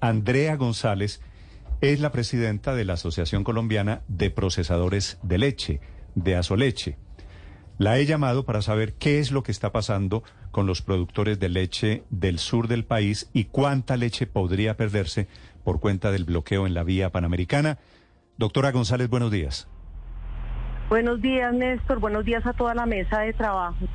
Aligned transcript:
Andrea 0.00 0.54
González 0.54 1.20
es 1.80 1.98
la 1.98 2.12
presidenta 2.12 2.76
de 2.76 2.84
la 2.84 2.92
Asociación 2.92 3.42
Colombiana 3.42 4.02
de 4.06 4.30
Procesadores 4.30 5.18
de 5.24 5.38
Leche, 5.38 5.80
de 6.14 6.36
Azoleche. 6.36 6.96
La 7.76 7.98
he 7.98 8.06
llamado 8.06 8.44
para 8.44 8.62
saber 8.62 8.94
qué 8.94 9.18
es 9.18 9.32
lo 9.32 9.42
que 9.42 9.50
está 9.50 9.72
pasando 9.72 10.22
con 10.52 10.66
los 10.66 10.80
productores 10.80 11.40
de 11.40 11.48
leche 11.48 12.04
del 12.08 12.38
sur 12.38 12.68
del 12.68 12.84
país 12.84 13.30
y 13.32 13.46
cuánta 13.46 13.96
leche 13.96 14.28
podría 14.28 14.76
perderse 14.76 15.26
por 15.64 15.80
cuenta 15.80 16.12
del 16.12 16.24
bloqueo 16.24 16.68
en 16.68 16.74
la 16.74 16.84
vía 16.84 17.10
panamericana. 17.10 17.78
Doctora 18.36 18.70
González, 18.70 19.08
buenos 19.08 19.32
días. 19.32 19.66
Buenos 20.88 21.20
días, 21.20 21.52
Néstor. 21.52 21.98
Buenos 21.98 22.24
días 22.24 22.46
a 22.46 22.52
toda 22.52 22.76
la 22.76 22.86
mesa 22.86 23.22
de 23.22 23.32
trabajo. 23.32 23.88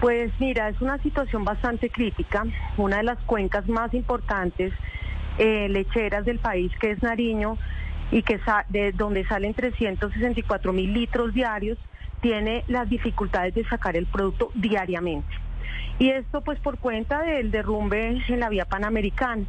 Pues 0.00 0.32
mira, 0.40 0.70
es 0.70 0.80
una 0.80 0.96
situación 1.02 1.44
bastante 1.44 1.90
crítica. 1.90 2.44
Una 2.78 2.96
de 2.98 3.04
las 3.04 3.18
cuencas 3.24 3.68
más 3.68 3.92
importantes 3.92 4.72
eh, 5.38 5.68
lecheras 5.68 6.24
del 6.24 6.38
país, 6.38 6.72
que 6.80 6.92
es 6.92 7.02
Nariño, 7.02 7.58
y 8.10 8.22
que 8.22 8.40
de 8.68 8.92
donde 8.92 9.26
salen 9.26 9.54
364 9.54 10.72
mil 10.72 10.92
litros 10.92 11.32
diarios, 11.32 11.78
tiene 12.20 12.64
las 12.68 12.88
dificultades 12.88 13.54
de 13.54 13.64
sacar 13.64 13.96
el 13.96 14.06
producto 14.06 14.50
diariamente. 14.54 15.28
Y 15.98 16.10
esto 16.10 16.40
pues 16.40 16.58
por 16.58 16.78
cuenta 16.78 17.22
del 17.22 17.50
derrumbe 17.50 18.22
en 18.28 18.40
la 18.40 18.48
vía 18.48 18.64
panamericana. 18.64 19.44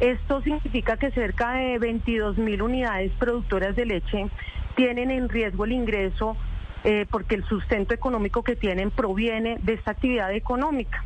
Esto 0.00 0.42
significa 0.42 0.96
que 0.96 1.10
cerca 1.12 1.52
de 1.52 1.78
22 1.78 2.38
mil 2.38 2.62
unidades 2.62 3.12
productoras 3.18 3.76
de 3.76 3.86
leche 3.86 4.26
tienen 4.74 5.10
en 5.10 5.28
riesgo 5.28 5.64
el 5.64 5.72
ingreso 5.72 6.36
eh, 6.84 7.06
porque 7.10 7.36
el 7.36 7.44
sustento 7.44 7.94
económico 7.94 8.42
que 8.42 8.56
tienen 8.56 8.90
proviene 8.90 9.58
de 9.62 9.74
esta 9.74 9.92
actividad 9.92 10.32
económica. 10.32 11.04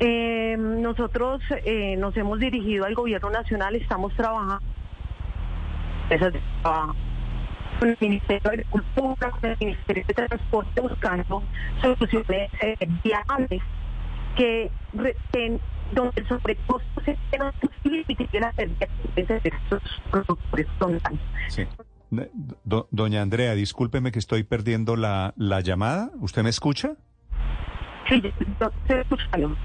Eh, 0.00 0.56
nosotros 0.58 1.40
eh, 1.64 1.96
nos 1.96 2.16
hemos 2.16 2.40
dirigido 2.40 2.84
al 2.84 2.94
gobierno 2.94 3.30
nacional, 3.30 3.76
estamos 3.76 4.12
trabajando 4.14 4.60
con 7.78 7.88
el 7.88 7.96
Ministerio 8.00 8.40
de 8.42 8.48
Agricultura, 8.50 9.30
con 9.30 9.50
el 9.50 9.56
Ministerio 9.60 10.04
de 10.06 10.14
Transporte, 10.14 10.80
buscando 10.80 11.42
soluciones 11.80 12.50
eh, 12.60 12.76
viables 13.02 13.62
que 14.36 14.70
donde 15.92 16.20
el 16.20 16.28
sobrecosto 16.28 17.00
se 17.04 17.16
no 17.38 17.52
posible 17.52 18.04
la 18.32 18.52
pérdida 18.52 18.88
de 19.16 19.40
estos 19.44 19.82
productores 20.10 20.66
Sí. 21.48 21.66
doña 22.90 23.22
Andrea, 23.22 23.54
discúlpeme 23.54 24.10
que 24.10 24.18
estoy 24.18 24.42
perdiendo 24.42 24.96
la, 24.96 25.34
la 25.36 25.60
llamada. 25.60 26.10
¿Usted 26.20 26.42
me 26.42 26.50
escucha? 26.50 26.94
Sí, 28.08 28.22
estoy 28.24 28.98
escuchando. 29.00 29.56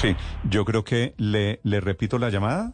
Sí, 0.00 0.14
yo 0.48 0.64
creo 0.64 0.84
que 0.84 1.14
le, 1.16 1.58
le 1.64 1.80
repito 1.80 2.20
la 2.20 2.30
llamada. 2.30 2.72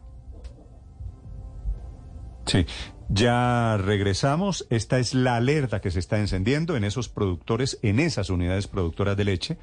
Sí, 2.44 2.66
ya 3.08 3.78
regresamos. 3.78 4.66
Esta 4.68 4.98
es 4.98 5.14
la 5.14 5.36
alerta 5.36 5.80
que 5.80 5.90
se 5.90 6.00
está 6.00 6.18
encendiendo 6.18 6.76
en 6.76 6.84
esos 6.84 7.08
productores, 7.08 7.78
en 7.80 7.98
esas 7.98 8.28
unidades 8.28 8.66
productoras 8.66 9.16
de 9.16 9.24
leche, 9.24 9.56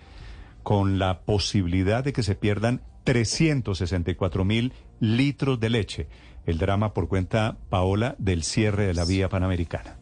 con 0.64 0.98
la 0.98 1.22
posibilidad 1.22 2.04
de 2.04 2.14
que 2.14 2.24
se 2.24 2.34
pierdan 2.34 2.82
364 3.04 4.44
mil 4.44 4.74
litros 5.00 5.60
de 5.60 5.70
leche. 5.70 6.08
El 6.48 6.58
drama 6.58 6.96
por 6.96 7.08
cuenta, 7.08 7.58
Paola, 7.70 8.16
del 8.18 8.42
cierre 8.42 8.88
de 8.88 8.96
la 8.96 9.06
vía 9.06 9.30
panamericana. 9.30 10.01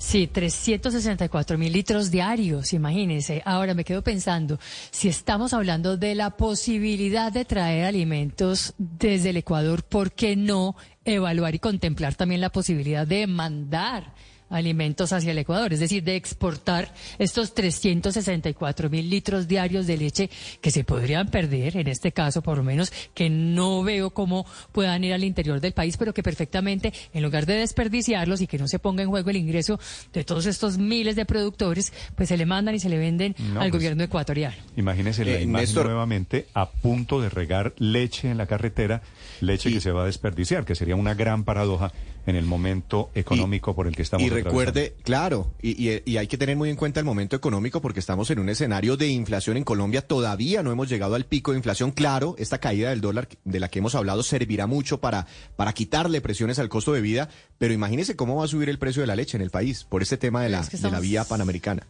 Sí, 0.00 0.26
364 0.28 1.58
mil 1.58 1.74
litros 1.74 2.10
diarios, 2.10 2.72
imagínense. 2.72 3.42
Ahora 3.44 3.74
me 3.74 3.84
quedo 3.84 4.00
pensando, 4.02 4.58
si 4.90 5.08
estamos 5.08 5.52
hablando 5.52 5.98
de 5.98 6.14
la 6.14 6.30
posibilidad 6.38 7.30
de 7.30 7.44
traer 7.44 7.84
alimentos 7.84 8.72
desde 8.78 9.28
el 9.28 9.36
Ecuador, 9.36 9.82
¿por 9.82 10.12
qué 10.12 10.36
no 10.36 10.74
evaluar 11.04 11.54
y 11.54 11.58
contemplar 11.58 12.14
también 12.14 12.40
la 12.40 12.48
posibilidad 12.48 13.06
de 13.06 13.26
mandar? 13.26 14.14
Alimentos 14.50 15.12
hacia 15.12 15.30
el 15.30 15.38
Ecuador, 15.38 15.72
es 15.72 15.80
decir, 15.80 16.02
de 16.02 16.16
exportar 16.16 16.92
estos 17.18 17.54
364 17.54 18.90
mil 18.90 19.08
litros 19.08 19.48
diarios 19.48 19.86
de 19.86 19.96
leche 19.96 20.30
que 20.60 20.70
se 20.70 20.84
podrían 20.84 21.28
perder, 21.28 21.76
en 21.76 21.88
este 21.88 22.12
caso 22.12 22.42
por 22.42 22.58
lo 22.58 22.64
menos, 22.64 22.92
que 23.14 23.30
no 23.30 23.82
veo 23.82 24.10
cómo 24.10 24.46
puedan 24.72 25.04
ir 25.04 25.14
al 25.14 25.24
interior 25.24 25.60
del 25.60 25.72
país, 25.72 25.96
pero 25.96 26.12
que 26.12 26.22
perfectamente, 26.22 26.92
en 27.12 27.22
lugar 27.22 27.46
de 27.46 27.54
desperdiciarlos 27.54 28.40
y 28.40 28.46
que 28.46 28.58
no 28.58 28.68
se 28.68 28.78
ponga 28.78 29.02
en 29.02 29.08
juego 29.08 29.30
el 29.30 29.36
ingreso 29.36 29.78
de 30.12 30.24
todos 30.24 30.46
estos 30.46 30.78
miles 30.78 31.16
de 31.16 31.24
productores, 31.24 31.92
pues 32.16 32.28
se 32.28 32.36
le 32.36 32.46
mandan 32.46 32.74
y 32.74 32.80
se 32.80 32.88
le 32.88 32.98
venden 32.98 33.34
al 33.54 33.70
pues, 33.70 33.72
gobierno 33.72 34.02
ecuatoriano. 34.02 34.56
Imagínese 34.76 35.24
la 35.24 35.32
eh, 35.32 35.42
imagen 35.42 35.74
nuevamente 35.74 36.46
a 36.54 36.70
punto 36.70 37.20
de 37.20 37.28
regar 37.28 37.74
leche 37.78 38.30
en 38.30 38.38
la 38.38 38.46
carretera, 38.46 39.02
leche 39.40 39.72
que 39.72 39.80
se 39.80 39.92
va 39.92 40.02
a 40.02 40.06
desperdiciar, 40.06 40.64
que 40.64 40.74
sería 40.74 40.96
una 40.96 41.14
gran 41.14 41.44
paradoja 41.44 41.92
en 42.26 42.36
el 42.36 42.44
momento 42.44 43.10
económico 43.14 43.74
por 43.74 43.86
el 43.86 43.96
que 43.96 44.02
estamos. 44.02 44.26
Y 44.26 44.30
recuerde, 44.30 44.94
claro, 45.02 45.52
y, 45.62 46.00
y, 46.04 46.16
hay 46.16 46.26
que 46.26 46.38
tener 46.38 46.56
muy 46.56 46.70
en 46.70 46.76
cuenta 46.76 47.00
el 47.00 47.06
momento 47.06 47.36
económico 47.36 47.80
porque 47.80 48.00
estamos 48.00 48.30
en 48.30 48.38
un 48.38 48.48
escenario 48.48 48.96
de 48.96 49.08
inflación 49.08 49.56
en 49.56 49.64
Colombia. 49.64 50.06
Todavía 50.06 50.62
no 50.62 50.70
hemos 50.70 50.88
llegado 50.88 51.14
al 51.14 51.24
pico 51.24 51.52
de 51.52 51.58
inflación. 51.58 51.92
Claro, 51.92 52.34
esta 52.38 52.58
caída 52.58 52.90
del 52.90 53.00
dólar 53.00 53.28
de 53.44 53.60
la 53.60 53.68
que 53.68 53.78
hemos 53.78 53.94
hablado 53.94 54.22
servirá 54.22 54.66
mucho 54.66 55.00
para, 55.00 55.26
para 55.56 55.72
quitarle 55.72 56.20
presiones 56.20 56.58
al 56.58 56.68
costo 56.68 56.92
de 56.92 57.00
vida, 57.00 57.28
pero 57.58 57.72
imagínese 57.72 58.16
cómo 58.16 58.36
va 58.36 58.44
a 58.44 58.48
subir 58.48 58.68
el 58.68 58.78
precio 58.78 59.02
de 59.02 59.06
la 59.06 59.16
leche 59.16 59.36
en 59.36 59.42
el 59.42 59.50
país 59.50 59.84
por 59.84 60.02
este 60.02 60.16
tema 60.16 60.42
de 60.42 60.50
la, 60.50 60.62
de 60.62 60.90
la 60.90 61.00
vía 61.00 61.24
panamericana. 61.24 61.86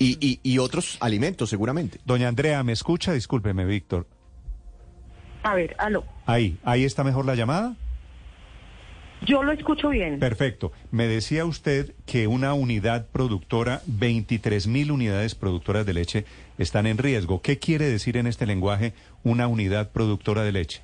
Y, 0.00 0.16
y, 0.20 0.40
y 0.44 0.58
otros 0.58 0.96
alimentos, 1.00 1.50
seguramente. 1.50 1.98
Doña 2.04 2.28
Andrea, 2.28 2.62
¿me 2.62 2.72
escucha? 2.72 3.12
Discúlpeme, 3.12 3.64
Víctor. 3.64 4.06
A 5.42 5.54
ver, 5.54 5.74
aló. 5.78 6.04
Ahí, 6.26 6.58
ahí 6.62 6.84
está 6.84 7.02
mejor 7.02 7.26
la 7.26 7.34
llamada. 7.34 7.76
Yo 9.26 9.42
lo 9.42 9.52
escucho 9.52 9.90
bien. 9.90 10.18
Perfecto. 10.18 10.72
Me 10.90 11.06
decía 11.06 11.44
usted 11.44 11.92
que 12.06 12.26
una 12.26 12.54
unidad 12.54 13.06
productora, 13.10 13.80
23 13.86 14.66
mil 14.66 14.90
unidades 14.90 15.34
productoras 15.34 15.84
de 15.86 15.94
leche, 15.94 16.24
están 16.58 16.86
en 16.86 16.98
riesgo. 16.98 17.42
¿Qué 17.42 17.58
quiere 17.58 17.86
decir 17.86 18.16
en 18.16 18.26
este 18.26 18.46
lenguaje 18.46 18.92
una 19.24 19.48
unidad 19.48 19.90
productora 19.90 20.42
de 20.42 20.52
leche? 20.52 20.82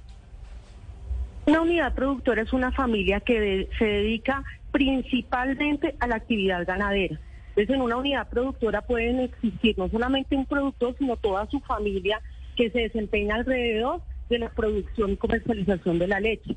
Una 1.46 1.60
unidad 1.60 1.94
productora 1.94 2.42
es 2.42 2.52
una 2.52 2.72
familia 2.72 3.20
que 3.20 3.68
se 3.78 3.84
dedica 3.84 4.42
principalmente 4.72 5.94
a 6.00 6.06
la 6.06 6.16
actividad 6.16 6.66
ganadera. 6.66 7.18
Entonces, 7.50 7.76
en 7.76 7.82
una 7.82 7.96
unidad 7.96 8.28
productora 8.28 8.82
pueden 8.82 9.20
existir 9.20 9.78
no 9.78 9.88
solamente 9.88 10.34
un 10.34 10.46
productor, 10.46 10.96
sino 10.98 11.16
toda 11.16 11.46
su 11.50 11.60
familia 11.60 12.20
que 12.56 12.70
se 12.70 12.80
desempeña 12.80 13.36
alrededor 13.36 14.00
de 14.28 14.38
la 14.38 14.48
producción 14.48 15.12
y 15.12 15.16
comercialización 15.16 15.98
de 15.98 16.08
la 16.08 16.18
leche. 16.18 16.56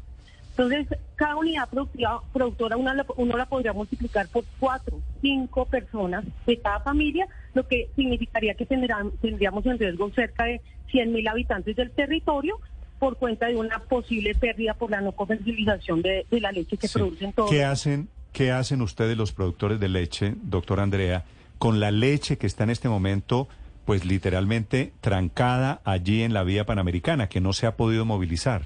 Entonces, 0.57 0.88
cada 1.16 1.35
unidad 1.35 1.69
productiva, 1.69 2.19
productora 2.34 2.78
una, 2.78 3.06
uno 3.16 3.38
la 3.38 3.45
podría 3.45 3.73
multiplicar 3.73 4.28
por 4.28 4.44
cuatro, 4.59 5.00
cinco 5.22 5.66
personas 5.66 6.25
de 6.47 6.57
cada 6.59 6.79
familia, 6.79 7.28
lo 7.53 7.68
que 7.68 7.91
significaría 7.95 8.56
que 8.56 8.66
tendríamos 8.66 9.66
en 9.68 9.78
riesgo 9.78 10.09
cerca 10.16 10.45
de 10.45 10.62
100 10.90 11.13
mil 11.13 11.28
habitantes 11.28 11.75
del 11.75 11.91
territorio 11.91 12.59
por 12.97 13.18
cuenta 13.18 13.45
de 13.45 13.56
una 13.56 13.78
posible 13.84 14.34
pérdida 14.34 14.73
por 14.73 14.90
la 14.90 15.00
no 15.00 15.12
comercialización 15.12 16.01
de, 16.01 16.25
la 16.31 16.51
leche 16.51 16.75
que 16.75 16.89
producen 16.89 17.34
todos. 17.34 17.51
¿Qué 17.51 17.63
hacen, 17.63 18.09
¿Qué 18.31 18.51
hacen 18.51 18.81
ustedes 18.81 19.16
los 19.16 19.34
productores 19.34 19.79
de 19.79 19.89
leche, 19.89 20.34
doctor 20.41 20.79
Andrea, 20.79 21.24
con 21.59 21.79
la 21.79 21.91
leche 21.91 22.39
que 22.39 22.47
está 22.47 22.63
en 22.63 22.72
este 22.72 22.89
momento, 22.89 23.47
pues 23.85 24.06
literalmente 24.06 24.94
trancada 25.01 25.81
allí 25.84 26.24
en 26.24 26.34
la 26.34 26.44
vía 26.44 26.66
panamericana, 26.66 27.29
que 27.29 27.41
no 27.41 27.53
se 27.53 27.68
ha 27.68 27.78
podido 27.78 28.06
movilizar? 28.06 28.66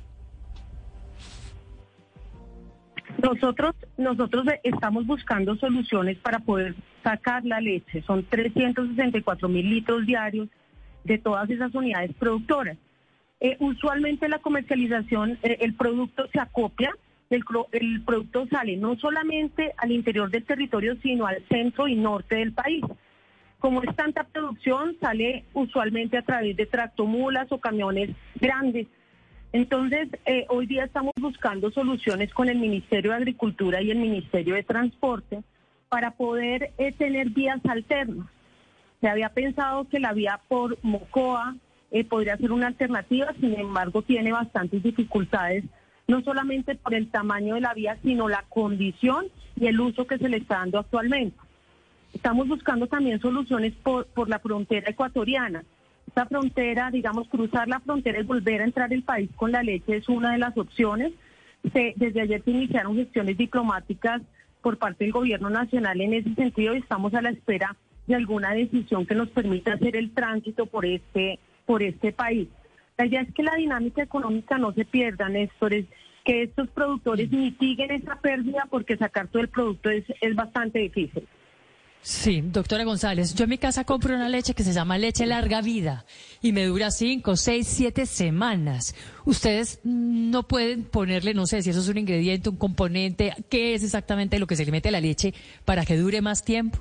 Nosotros, 3.32 3.76
nosotros 3.98 4.46
estamos 4.62 5.08
buscando 5.08 5.56
soluciones 5.56 6.18
para 6.18 6.40
poder 6.40 6.76
sacar 7.02 7.46
la 7.46 7.62
leche. 7.62 8.02
Son 8.02 8.26
364 8.26 9.48
mil 9.48 9.70
litros 9.70 10.06
diarios 10.06 10.50
de 11.06 11.18
todas 11.18 11.50
esas 11.50 11.74
unidades 11.74 12.12
productoras. 12.20 12.78
Eh, 13.40 13.56
usualmente 13.60 14.28
la 14.28 14.40
comercialización, 14.40 15.38
eh, 15.44 15.60
el 15.62 15.76
producto 15.76 16.28
se 16.28 16.42
acopia, 16.42 16.94
el, 17.30 17.42
el 17.72 18.02
producto 18.02 18.48
sale 18.48 18.76
no 18.76 18.98
solamente 18.98 19.74
al 19.78 19.94
interior 19.94 20.30
del 20.30 20.44
territorio, 20.44 20.98
sino 21.02 21.26
al 21.26 21.42
centro 21.48 21.88
y 21.88 21.96
norte 21.96 22.36
del 22.36 22.52
país. 22.52 22.84
Como 23.60 23.82
es 23.82 23.96
tanta 23.96 24.26
producción, 24.26 24.98
sale 25.00 25.46
usualmente 25.54 26.18
a 26.18 26.24
través 26.24 26.58
de 26.58 26.66
tractomulas 26.66 27.50
o 27.50 27.60
camiones 27.60 28.10
grandes 28.36 28.88
entonces, 29.54 30.08
eh, 30.26 30.46
hoy 30.50 30.66
día 30.66 30.86
estamos 30.86 31.14
buscando 31.20 31.72
soluciones 31.72 32.34
con 32.34 32.48
el 32.48 32.58
Ministerio 32.58 33.12
de 33.12 33.18
Agricultura 33.18 33.82
y 33.82 33.92
el 33.92 33.98
Ministerio 33.98 34.56
de 34.56 34.64
Transporte 34.64 35.44
para 35.90 36.12
poder 36.12 36.72
eh, 36.78 36.94
tener 36.94 37.32
vías 37.32 37.60
alternas. 37.66 38.28
Se 39.02 39.10
había 39.10 39.30
pensado 39.30 39.90
que 39.90 40.00
la 40.00 40.14
vía 40.14 40.40
por 40.48 40.78
Mocoa 40.84 41.56
eh, 41.92 42.06
podría 42.06 42.38
ser 42.38 42.54
una 42.54 42.68
alternativa, 42.68 43.34
sin 43.42 43.60
embargo, 43.60 44.02
tiene 44.04 44.32
bastantes 44.32 44.84
dificultades, 44.84 45.66
no 46.08 46.22
solamente 46.22 46.76
por 46.76 46.94
el 46.94 47.10
tamaño 47.10 47.56
de 47.56 47.62
la 47.62 47.74
vía, 47.74 47.98
sino 48.04 48.30
la 48.30 48.46
condición 48.48 49.26
y 49.58 49.68
el 49.68 49.80
uso 49.82 50.08
que 50.08 50.18
se 50.18 50.30
le 50.30 50.38
está 50.38 50.60
dando 50.60 50.80
actualmente. 50.80 51.38
Estamos 52.14 52.48
buscando 52.48 52.88
también 52.88 53.20
soluciones 53.20 53.74
por, 53.84 54.06
por 54.08 54.30
la 54.30 54.40
frontera 54.40 54.90
ecuatoriana 54.90 55.66
esta 56.12 56.26
frontera, 56.26 56.92
digamos, 56.92 57.30
cruzar 57.30 57.70
la 57.70 57.80
frontera 57.80 58.20
y 58.20 58.24
volver 58.24 58.60
a 58.60 58.66
entrar 58.66 58.92
al 58.92 59.02
país 59.02 59.30
con 59.38 59.54
la 59.54 59.64
leche 59.64 59.96
es 59.96 60.10
una 60.10 60.34
de 60.34 60.40
las 60.40 60.58
opciones. 60.58 61.14
desde 61.64 62.22
ayer 62.22 62.44
se 62.44 62.52
iniciaron 62.52 62.98
gestiones 62.98 63.38
diplomáticas 63.38 64.22
por 64.62 64.78
parte 64.78 65.06
del 65.06 65.14
gobierno 65.14 65.50
nacional 65.50 66.02
en 66.02 66.14
ese 66.14 66.36
sentido 66.36 66.76
y 66.76 66.80
estamos 66.80 67.14
a 67.14 67.22
la 67.22 67.30
espera 67.30 67.78
de 68.08 68.16
alguna 68.16 68.52
decisión 68.52 69.06
que 69.06 69.16
nos 69.16 69.30
permita 69.30 69.74
hacer 69.74 69.96
el 69.96 70.12
tránsito 70.12 70.66
por 70.66 70.86
este, 70.86 71.40
por 71.66 71.82
este 71.82 72.12
país. 72.12 72.50
La 72.98 73.06
idea 73.06 73.22
es 73.22 73.34
que 73.34 73.44
la 73.44 73.56
dinámica 73.56 74.04
económica 74.04 74.58
no 74.58 74.74
se 74.74 74.84
pierda, 74.84 75.30
Néstor, 75.30 75.74
es 75.74 75.86
que 76.26 76.44
estos 76.44 76.68
productores 76.72 77.32
mitiguen 77.32 77.92
esa 77.92 78.18
pérdida 78.18 78.68
porque 78.70 78.98
sacar 78.98 79.30
todo 79.30 79.44
el 79.44 79.48
producto 79.48 79.90
es, 79.90 80.04
es 80.20 80.36
bastante 80.36 80.80
difícil. 80.80 81.26
Sí, 82.04 82.42
doctora 82.42 82.84
González, 82.84 83.36
yo 83.36 83.44
en 83.44 83.52
mi 83.52 83.60
casa 83.60 83.84
compro 83.84 84.16
una 84.16 84.28
leche 84.28 84.56
que 84.56 84.64
se 84.64 84.74
llama 84.74 84.98
leche 84.98 85.28
larga 85.28 85.62
vida 85.62 86.04
y 86.42 86.52
me 86.52 86.66
dura 86.66 86.90
cinco, 86.90 87.36
seis, 87.36 87.68
siete 87.68 88.08
semanas. 88.08 88.96
Ustedes 89.24 89.80
no 89.84 90.48
pueden 90.48 90.84
ponerle, 90.84 91.36
no 91.36 91.46
sé 91.46 91.62
si 91.62 91.70
eso 91.70 91.80
es 91.80 91.90
un 91.90 92.00
ingrediente, 92.00 92.50
un 92.50 92.58
componente, 92.58 93.34
qué 93.52 93.76
es 93.76 93.84
exactamente 93.84 94.40
lo 94.40 94.48
que 94.48 94.56
se 94.56 94.66
le 94.66 94.72
mete 94.72 94.90
a 94.90 94.94
la 94.94 95.00
leche 95.00 95.36
para 95.64 95.86
que 95.86 95.96
dure 95.96 96.22
más 96.22 96.44
tiempo. 96.44 96.80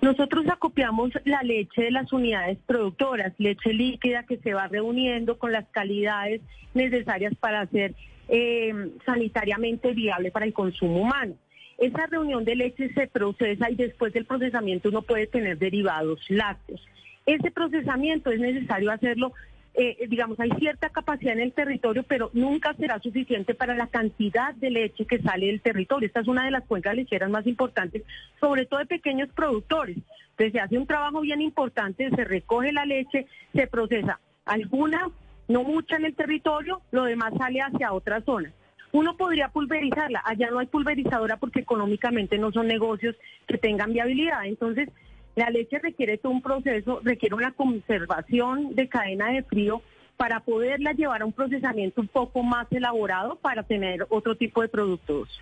Nosotros 0.00 0.44
acopiamos 0.48 1.10
la 1.24 1.42
leche 1.42 1.82
de 1.82 1.90
las 1.92 2.12
unidades 2.12 2.58
productoras, 2.66 3.34
leche 3.38 3.72
líquida 3.72 4.24
que 4.24 4.38
se 4.38 4.52
va 4.52 4.66
reuniendo 4.66 5.38
con 5.38 5.52
las 5.52 5.66
calidades 5.68 6.40
necesarias 6.74 7.34
para 7.38 7.66
ser 7.66 7.94
eh, 8.28 8.72
sanitariamente 9.06 9.92
viable 9.92 10.32
para 10.32 10.44
el 10.44 10.52
consumo 10.52 11.02
humano. 11.02 11.34
Esa 11.78 12.06
reunión 12.06 12.44
de 12.44 12.56
leche 12.56 12.92
se 12.92 13.06
procesa 13.06 13.70
y 13.70 13.76
después 13.76 14.12
del 14.12 14.24
procesamiento 14.24 14.88
uno 14.88 15.02
puede 15.02 15.28
tener 15.28 15.58
derivados 15.58 16.20
lácteos. 16.28 16.84
Ese 17.24 17.52
procesamiento 17.52 18.32
es 18.32 18.40
necesario 18.40 18.90
hacerlo, 18.90 19.32
eh, 19.74 19.96
digamos, 20.08 20.40
hay 20.40 20.50
cierta 20.58 20.88
capacidad 20.88 21.34
en 21.34 21.40
el 21.40 21.52
territorio, 21.52 22.02
pero 22.02 22.30
nunca 22.32 22.74
será 22.74 22.98
suficiente 22.98 23.54
para 23.54 23.76
la 23.76 23.86
cantidad 23.86 24.54
de 24.54 24.70
leche 24.70 25.06
que 25.06 25.22
sale 25.22 25.46
del 25.46 25.60
territorio. 25.60 26.08
Esta 26.08 26.20
es 26.20 26.26
una 26.26 26.44
de 26.44 26.50
las 26.50 26.64
cuencas 26.64 26.96
lecheras 26.96 27.30
más 27.30 27.46
importantes, 27.46 28.02
sobre 28.40 28.66
todo 28.66 28.80
de 28.80 28.86
pequeños 28.86 29.28
productores. 29.28 29.98
Entonces 30.30 30.52
se 30.52 30.60
hace 30.60 30.78
un 30.78 30.86
trabajo 30.86 31.20
bien 31.20 31.40
importante, 31.42 32.10
se 32.10 32.24
recoge 32.24 32.72
la 32.72 32.86
leche, 32.86 33.26
se 33.54 33.68
procesa 33.68 34.18
alguna, 34.46 35.10
no 35.46 35.62
mucha 35.62 35.96
en 35.96 36.06
el 36.06 36.16
territorio, 36.16 36.80
lo 36.90 37.04
demás 37.04 37.32
sale 37.38 37.60
hacia 37.60 37.92
otras 37.92 38.24
zonas. 38.24 38.52
Uno 38.98 39.16
podría 39.16 39.48
pulverizarla, 39.50 40.22
allá 40.24 40.50
no 40.50 40.58
hay 40.58 40.66
pulverizadora 40.66 41.36
porque 41.36 41.60
económicamente 41.60 42.36
no 42.36 42.50
son 42.50 42.66
negocios 42.66 43.14
que 43.46 43.56
tengan 43.56 43.92
viabilidad. 43.92 44.44
Entonces, 44.44 44.88
la 45.36 45.50
leche 45.50 45.78
requiere 45.78 46.18
todo 46.18 46.32
un 46.32 46.42
proceso, 46.42 47.00
requiere 47.04 47.36
una 47.36 47.52
conservación 47.52 48.74
de 48.74 48.88
cadena 48.88 49.28
de 49.28 49.44
frío 49.44 49.82
para 50.16 50.40
poderla 50.40 50.94
llevar 50.94 51.22
a 51.22 51.26
un 51.26 51.32
procesamiento 51.32 52.00
un 52.00 52.08
poco 52.08 52.42
más 52.42 52.66
elaborado 52.72 53.36
para 53.36 53.62
tener 53.62 54.04
otro 54.08 54.34
tipo 54.34 54.62
de 54.62 54.68
productos. 54.68 55.40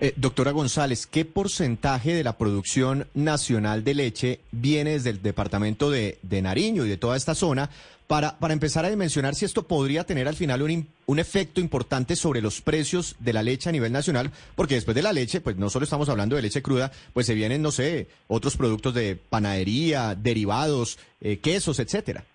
Eh, 0.00 0.12
doctora 0.16 0.50
González, 0.50 1.06
¿qué 1.06 1.24
porcentaje 1.24 2.14
de 2.14 2.24
la 2.24 2.36
producción 2.36 3.06
nacional 3.14 3.84
de 3.84 3.94
leche 3.94 4.40
viene 4.50 4.92
desde 4.92 5.10
el 5.10 5.22
departamento 5.22 5.90
de, 5.90 6.18
Nariño 6.42 6.84
y 6.84 6.88
de 6.88 6.96
toda 6.96 7.16
esta 7.16 7.34
zona? 7.34 7.70
Para, 8.06 8.38
para 8.38 8.52
empezar 8.52 8.84
a 8.84 8.90
dimensionar 8.90 9.34
si 9.34 9.46
esto 9.46 9.66
podría 9.66 10.04
tener 10.04 10.28
al 10.28 10.36
final 10.36 10.60
un, 10.60 10.88
un, 11.06 11.18
efecto 11.18 11.62
importante 11.62 12.16
sobre 12.16 12.42
los 12.42 12.60
precios 12.60 13.16
de 13.18 13.32
la 13.32 13.42
leche 13.42 13.70
a 13.70 13.72
nivel 13.72 13.92
nacional, 13.92 14.30
porque 14.56 14.74
después 14.74 14.94
de 14.94 15.00
la 15.00 15.14
leche, 15.14 15.40
pues 15.40 15.56
no 15.56 15.70
solo 15.70 15.84
estamos 15.84 16.10
hablando 16.10 16.36
de 16.36 16.42
leche 16.42 16.60
cruda, 16.60 16.92
pues 17.14 17.26
se 17.26 17.32
vienen, 17.32 17.62
no 17.62 17.72
sé, 17.72 18.08
otros 18.28 18.58
productos 18.58 18.92
de 18.92 19.16
panadería, 19.16 20.14
derivados, 20.14 20.98
eh, 21.22 21.38
quesos, 21.38 21.78
etcétera. 21.78 22.26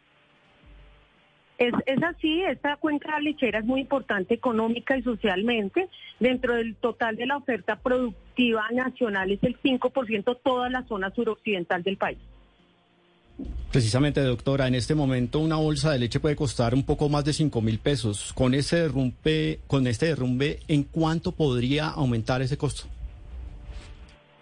Es, 1.60 1.74
es, 1.86 2.02
así, 2.02 2.42
esta 2.44 2.78
cuenca 2.78 3.20
lechera 3.20 3.60
es 3.60 3.66
muy 3.66 3.82
importante 3.82 4.34
económica 4.34 4.98
y 4.98 5.04
socialmente. 5.04 5.90
Dentro 6.18 6.56
del 6.56 6.76
total 6.76 7.18
de 7.18 7.26
la 7.26 7.36
oferta 7.36 7.76
productiva 7.76 8.64
nacional 8.72 9.30
es 9.30 9.44
el 9.44 9.60
5% 9.62 10.38
toda 10.42 10.70
la 10.70 10.84
zona 10.88 11.12
suroccidental 11.12 11.84
del 11.84 11.98
país. 11.98 12.18
Precisamente, 13.72 14.22
doctora, 14.22 14.68
en 14.68 14.76
este 14.76 14.96
momento 14.96 15.40
una 15.40 15.58
bolsa 15.58 15.92
de 15.92 16.00
leche 16.00 16.22
puede 16.22 16.36
costar 16.36 16.74
un 16.74 16.84
poco 16.84 17.10
más 17.10 17.26
de 17.26 17.34
5 17.34 17.62
mil 17.62 17.80
pesos. 17.80 18.32
Con 18.34 18.54
derrumbe, 18.78 19.60
con 19.68 19.86
este 19.86 20.08
derrumbe, 20.08 20.60
¿en 20.70 20.84
cuánto 20.84 21.34
podría 21.34 21.90
aumentar 21.90 22.42
ese 22.42 22.58
costo? 22.58 22.88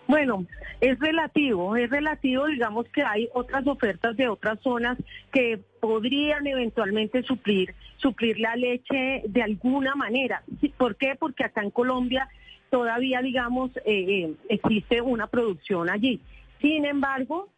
Bueno, 0.07 0.45
es 0.79 0.97
relativo, 0.99 1.75
es 1.75 1.89
relativo, 1.89 2.45
digamos 2.45 2.87
que 2.89 3.03
hay 3.03 3.27
otras 3.33 3.67
ofertas 3.67 4.15
de 4.15 4.29
otras 4.29 4.59
zonas 4.61 4.97
que 5.31 5.59
podrían 5.81 6.47
eventualmente 6.47 7.23
suplir, 7.23 7.75
suplir 7.97 8.39
la 8.39 8.55
leche 8.55 9.23
de 9.27 9.41
alguna 9.41 9.95
manera. 9.95 10.43
¿Por 10.77 10.95
qué? 10.95 11.15
Porque 11.19 11.43
acá 11.43 11.61
en 11.61 11.71
Colombia 11.71 12.29
todavía, 12.69 13.21
digamos, 13.21 13.75
eh, 13.77 13.81
eh, 13.85 14.33
existe 14.49 15.01
una 15.01 15.27
producción 15.27 15.89
allí. 15.89 16.21
Sin 16.61 16.85
embargo, 16.85 17.49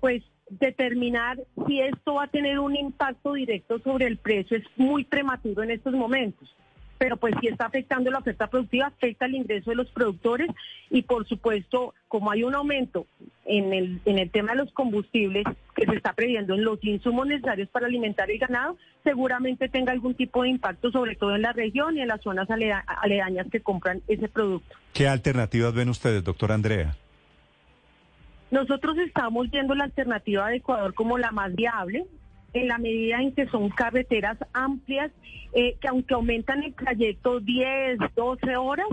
pues 0.00 0.22
determinar 0.50 1.38
si 1.66 1.80
esto 1.80 2.14
va 2.14 2.24
a 2.24 2.28
tener 2.28 2.58
un 2.58 2.76
impacto 2.76 3.32
directo 3.32 3.78
sobre 3.78 4.06
el 4.06 4.18
precio 4.18 4.58
es 4.58 4.64
muy 4.76 5.04
prematuro 5.04 5.62
en 5.62 5.70
estos 5.70 5.94
momentos. 5.94 6.54
Pero 6.98 7.16
pues 7.16 7.34
si 7.40 7.48
está 7.48 7.66
afectando 7.66 8.10
la 8.10 8.18
oferta 8.18 8.46
productiva, 8.46 8.86
afecta 8.86 9.26
el 9.26 9.34
ingreso 9.34 9.70
de 9.70 9.76
los 9.76 9.90
productores 9.90 10.48
y 10.90 11.02
por 11.02 11.26
supuesto, 11.26 11.94
como 12.08 12.30
hay 12.30 12.44
un 12.44 12.54
aumento 12.54 13.06
en 13.44 13.72
el, 13.72 14.00
en 14.04 14.18
el 14.18 14.30
tema 14.30 14.52
de 14.52 14.58
los 14.58 14.72
combustibles 14.72 15.44
que 15.74 15.86
se 15.86 15.96
está 15.96 16.12
previendo 16.12 16.54
en 16.54 16.64
los 16.64 16.82
insumos 16.84 17.26
necesarios 17.26 17.68
para 17.68 17.86
alimentar 17.86 18.30
el 18.30 18.38
ganado, 18.38 18.76
seguramente 19.02 19.68
tenga 19.68 19.92
algún 19.92 20.14
tipo 20.14 20.42
de 20.42 20.50
impacto, 20.50 20.90
sobre 20.90 21.16
todo 21.16 21.34
en 21.34 21.42
la 21.42 21.52
región 21.52 21.96
y 21.96 22.00
en 22.00 22.08
las 22.08 22.22
zonas 22.22 22.48
aledañas 22.50 23.46
que 23.50 23.60
compran 23.60 24.02
ese 24.08 24.28
producto. 24.28 24.74
¿Qué 24.92 25.08
alternativas 25.08 25.74
ven 25.74 25.88
ustedes, 25.88 26.22
doctor 26.22 26.52
Andrea? 26.52 26.96
Nosotros 28.50 28.96
estamos 28.98 29.50
viendo 29.50 29.74
la 29.74 29.84
alternativa 29.84 30.48
de 30.48 30.56
Ecuador 30.56 30.94
como 30.94 31.18
la 31.18 31.32
más 31.32 31.52
viable, 31.54 32.06
en 32.54 32.68
la 32.68 32.78
medida 32.78 33.20
en 33.20 33.32
que 33.32 33.46
son 33.48 33.68
carreteras 33.68 34.38
amplias, 34.52 35.10
eh, 35.52 35.76
que 35.80 35.88
aunque 35.88 36.14
aumentan 36.14 36.62
el 36.62 36.74
trayecto 36.74 37.40
10, 37.40 37.98
12 38.14 38.56
horas, 38.56 38.86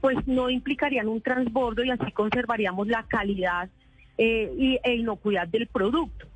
pues 0.00 0.16
no 0.26 0.48
implicarían 0.50 1.08
un 1.08 1.20
transbordo 1.20 1.82
y 1.82 1.90
así 1.90 2.12
conservaríamos 2.12 2.86
la 2.86 3.02
calidad 3.04 3.68
eh, 4.18 4.52
y, 4.56 4.78
e 4.84 4.94
inocuidad 4.94 5.48
del 5.48 5.66
producto. 5.66 6.26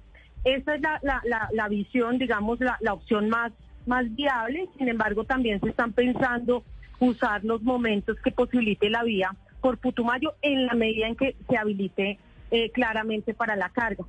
Esa 0.45 0.75
es 0.75 0.81
la, 0.81 0.99
la, 1.03 1.49
la, 1.53 1.69
visión, 1.69 2.19
digamos, 2.19 2.59
la, 2.61 2.93
opción 2.93 3.29
más, 3.29 3.53
más 3.87 4.13
viable. 4.17 4.69
Sin 4.77 4.89
embargo, 4.89 5.25
también 5.25 5.61
se 5.61 5.69
están 5.69 5.93
pensando 5.93 6.65
usar 6.99 7.45
los 7.45 7.63
momentos 7.63 8.19
que 8.25 8.33
posibilite 8.33 8.91
la 8.91 9.05
vía 9.05 9.37
por 9.61 9.79
Putumayo 9.79 10.35
en 10.43 10.67
la 10.67 10.75
medida 10.75 11.07
en 11.07 11.17
que 11.17 11.37
se 11.49 11.57
habilite 11.57 12.19
eh, 12.51 12.71
claramente 12.71 13.35
para 13.35 13.55
la 13.55 13.69
carga. 13.69 14.05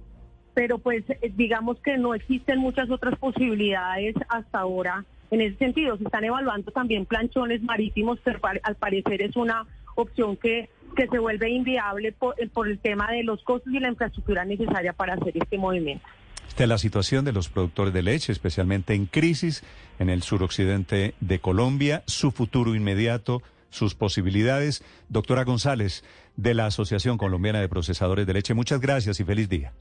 Pero 0.53 0.77
pues 0.77 1.03
eh, 1.09 1.31
digamos 1.35 1.79
que 1.79 1.97
no 1.97 2.13
existen 2.13 2.59
muchas 2.59 2.89
otras 2.89 3.17
posibilidades 3.17 4.15
hasta 4.29 4.59
ahora 4.59 5.05
en 5.31 5.41
ese 5.41 5.57
sentido. 5.57 5.97
Se 5.97 6.03
están 6.03 6.23
evaluando 6.23 6.71
también 6.71 7.05
planchones 7.05 7.61
marítimos, 7.63 8.19
pero 8.23 8.39
al 8.63 8.75
parecer 8.75 9.21
es 9.21 9.35
una 9.35 9.65
opción 9.95 10.37
que, 10.37 10.69
que 10.95 11.07
se 11.07 11.19
vuelve 11.19 11.49
inviable 11.49 12.11
por, 12.11 12.39
eh, 12.39 12.47
por 12.47 12.67
el 12.67 12.79
tema 12.79 13.11
de 13.11 13.23
los 13.23 13.43
costos 13.43 13.73
y 13.73 13.79
la 13.79 13.89
infraestructura 13.89 14.45
necesaria 14.45 14.93
para 14.93 15.15
hacer 15.15 15.37
este 15.37 15.57
movimiento. 15.57 16.05
Esta 16.47 16.63
es 16.63 16.69
la 16.69 16.77
situación 16.77 17.25
de 17.25 17.31
los 17.31 17.49
productores 17.49 17.93
de 17.93 18.03
leche, 18.03 18.31
especialmente 18.31 18.93
en 18.93 19.07
crisis 19.07 19.63
en 19.97 20.09
el 20.09 20.21
suroccidente 20.21 21.15
de 21.19 21.39
Colombia, 21.39 22.03
su 22.05 22.31
futuro 22.31 22.75
inmediato, 22.75 23.41
sus 23.69 23.95
posibilidades. 23.95 24.83
Doctora 25.09 25.45
González, 25.45 26.03
de 26.35 26.53
la 26.53 26.67
Asociación 26.67 27.17
Colombiana 27.17 27.59
de 27.59 27.69
Procesadores 27.69 28.27
de 28.27 28.33
Leche, 28.33 28.53
muchas 28.53 28.79
gracias 28.79 29.19
y 29.19 29.23
feliz 29.23 29.49
día. 29.49 29.73